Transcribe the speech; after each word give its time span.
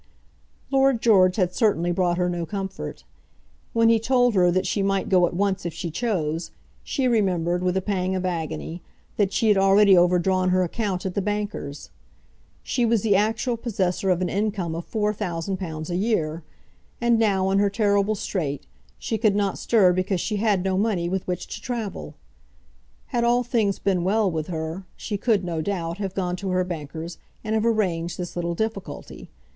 Lord 0.71 0.99
George 0.99 1.35
had 1.35 1.53
certainly 1.53 1.91
brought 1.91 2.17
her 2.17 2.27
no 2.27 2.43
comfort. 2.43 3.03
When 3.71 3.89
he 3.89 3.99
told 3.99 4.33
her 4.33 4.49
that 4.49 4.65
she 4.65 4.81
might 4.81 5.09
go 5.09 5.27
at 5.27 5.35
once 5.35 5.63
if 5.63 5.75
she 5.75 5.91
chose, 5.91 6.49
she 6.83 7.07
remembered, 7.07 7.61
with 7.61 7.77
a 7.77 7.83
pang 7.83 8.15
of 8.15 8.25
agony, 8.25 8.81
that 9.17 9.31
she 9.31 9.47
had 9.49 9.59
already 9.59 9.95
overdrawn 9.95 10.49
her 10.49 10.63
account 10.63 11.05
at 11.05 11.13
the 11.13 11.21
bankers. 11.21 11.91
She 12.63 12.83
was 12.83 13.03
the 13.03 13.15
actual 13.15 13.55
possessor 13.57 14.09
of 14.09 14.23
an 14.23 14.27
income 14.29 14.73
of 14.73 14.85
four 14.85 15.13
thousand 15.13 15.57
pounds 15.57 15.91
a 15.91 15.95
year, 15.95 16.41
and 16.99 17.19
now, 17.19 17.51
in 17.51 17.59
her 17.59 17.69
terrible 17.69 18.15
strait, 18.15 18.65
she 18.97 19.19
could 19.19 19.35
not 19.35 19.59
stir 19.59 19.93
because 19.93 20.19
she 20.19 20.37
had 20.37 20.63
no 20.63 20.79
money 20.79 21.09
with 21.09 21.27
which 21.27 21.45
to 21.45 21.61
travel. 21.61 22.15
Had 23.13 23.23
all 23.23 23.43
things 23.43 23.77
been 23.77 24.03
well 24.03 24.31
with 24.31 24.47
her, 24.47 24.83
she 24.97 25.15
could, 25.15 25.43
no 25.43 25.61
doubt, 25.61 25.99
have 25.99 26.15
gone 26.15 26.35
to 26.37 26.49
her 26.49 26.63
bankers 26.63 27.19
and 27.43 27.53
have 27.53 27.67
arranged 27.67 28.17
this 28.17 28.35
little 28.35 28.55
difficulty. 28.55 29.29